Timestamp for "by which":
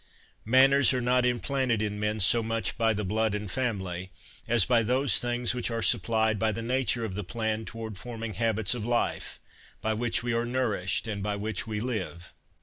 9.79-10.23, 11.21-11.67